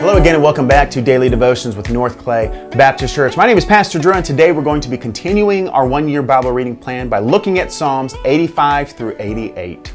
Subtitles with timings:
[0.00, 3.36] Hello again, and welcome back to Daily Devotions with North Clay Baptist Church.
[3.36, 6.22] My name is Pastor Drew, and today we're going to be continuing our one year
[6.22, 9.92] Bible reading plan by looking at Psalms 85 through 88.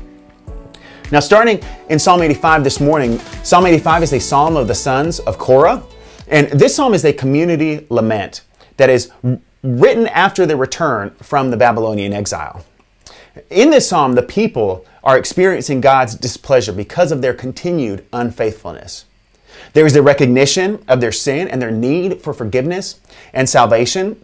[1.11, 1.59] Now, starting
[1.89, 5.81] in Psalm 85 this morning, Psalm 85 is a psalm of the sons of Korah,
[6.27, 8.43] and this psalm is a community lament
[8.77, 9.11] that is
[9.63, 12.63] written after their return from the Babylonian exile.
[13.49, 19.05] In this psalm, the people are experiencing God's displeasure because of their continued unfaithfulness.
[19.73, 22.99] There is a recognition of their sin and their need for forgiveness
[23.33, 24.23] and salvation.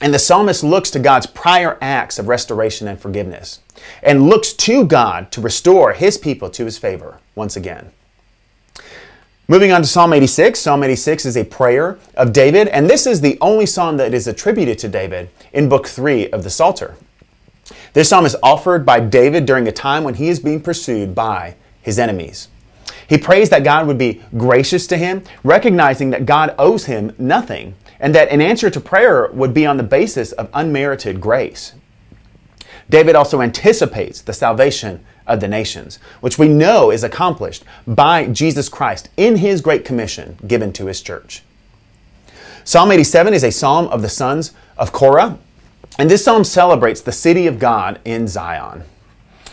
[0.00, 3.60] And the psalmist looks to God's prior acts of restoration and forgiveness
[4.02, 7.90] and looks to God to restore his people to his favor once again.
[9.48, 10.60] Moving on to Psalm 86.
[10.60, 14.28] Psalm 86 is a prayer of David, and this is the only psalm that is
[14.28, 16.94] attributed to David in Book 3 of the Psalter.
[17.92, 21.56] This psalm is offered by David during a time when he is being pursued by
[21.82, 22.46] his enemies.
[23.10, 27.74] He prays that God would be gracious to him, recognizing that God owes him nothing,
[27.98, 31.72] and that an answer to prayer would be on the basis of unmerited grace.
[32.88, 38.68] David also anticipates the salvation of the nations, which we know is accomplished by Jesus
[38.68, 41.42] Christ in his great commission given to his church.
[42.62, 45.36] Psalm 87 is a psalm of the sons of Korah,
[45.98, 48.84] and this psalm celebrates the city of God in Zion.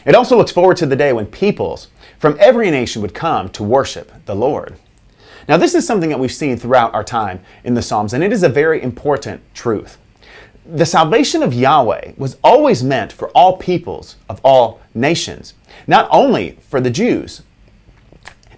[0.06, 1.88] It also looks forward to the day when peoples
[2.20, 4.76] from every nation would come to worship the Lord.
[5.48, 8.34] Now, this is something that we've seen throughout our time in the Psalms, and it
[8.34, 9.98] is a very important truth.
[10.66, 15.54] The salvation of Yahweh was always meant for all peoples of all nations,
[15.88, 17.44] not only for the Jews.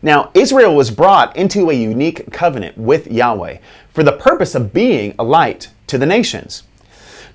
[0.02, 3.58] Now, Israel was brought into a unique covenant with Yahweh
[3.90, 6.64] for the purpose of being a light to the nations.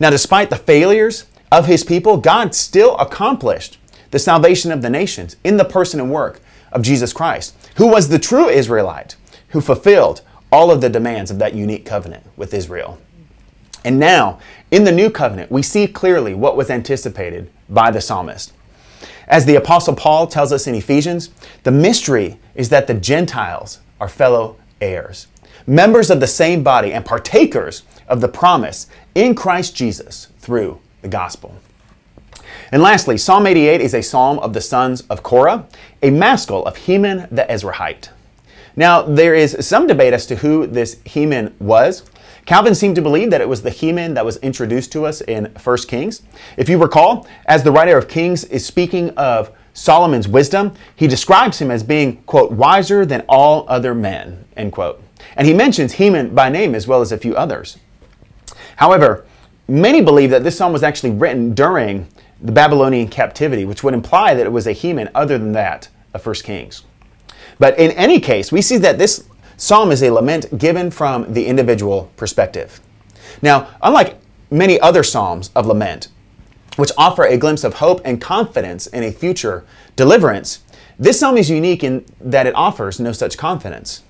[0.01, 3.79] Now, despite the failures of his people, God still accomplished
[4.15, 8.09] the salvation of the nations in the person and work of Jesus Christ, who was
[8.09, 9.17] the true Israelite,
[9.49, 13.01] who fulfilled all of the demands of that unique covenant with Israel.
[13.85, 14.39] And now,
[14.71, 18.53] in the new covenant, we see clearly what was anticipated by the psalmist.
[19.27, 21.31] As the Apostle Paul tells us in Ephesians,
[21.65, 25.27] the mystery is that the Gentiles are fellow heirs,
[25.67, 31.09] members of the same body, and partakers of the promise in Christ Jesus through the
[31.09, 31.57] gospel.
[32.73, 35.67] And lastly, Psalm 88 is a psalm of the sons of Korah,
[36.03, 38.09] a maskil of Heman the Ezrahite.
[38.77, 42.03] Now, there is some debate as to who this Heman was.
[42.47, 45.47] Calvin seemed to believe that it was the Heman that was introduced to us in
[45.63, 46.23] 1 Kings.
[46.57, 51.59] If you recall, as the writer of Kings is speaking of Solomon's wisdom, he describes
[51.59, 55.03] him as being, quote, wiser than all other men, end quote.
[55.37, 57.79] And he mentions Heman by name as well as a few others.
[58.77, 59.25] However,
[59.69, 62.09] many believe that this psalm was actually written during
[62.41, 66.25] the Babylonian captivity, which would imply that it was a Heman other than that of
[66.25, 66.85] 1 Kings.
[67.59, 69.25] But in any case, we see that this
[69.57, 72.81] psalm is a lament given from the individual perspective.
[73.41, 74.19] Now, unlike
[74.51, 76.09] many other psalms of lament,
[76.77, 79.65] which offer a glimpse of hope and confidence in a future
[79.97, 80.63] deliverance,
[80.99, 84.03] this psalm is unique in that it offers no such confidence.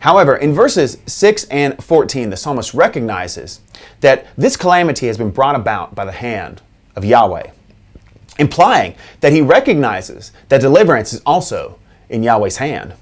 [0.00, 3.60] However, in verses 6 and 14, the psalmist recognizes
[4.00, 6.60] that this calamity has been brought about by the hand
[6.94, 7.50] of Yahweh,
[8.38, 11.78] implying that he recognizes that deliverance is also
[12.08, 12.94] in Yahweh's hand.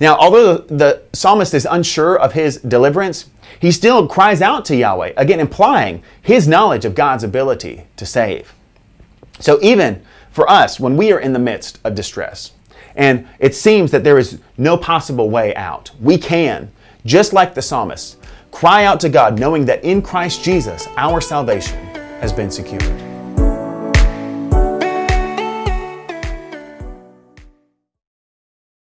[0.00, 3.26] Now, although the psalmist is unsure of his deliverance,
[3.58, 8.54] he still cries out to Yahweh, again implying his knowledge of God's ability to save.
[9.40, 12.52] So, even for us, when we are in the midst of distress,
[12.98, 16.70] and it seems that there is no possible way out, we can,
[17.06, 18.18] just like the psalmist,
[18.50, 21.78] cry out to God, knowing that in Christ Jesus, our salvation
[22.20, 23.07] has been secured.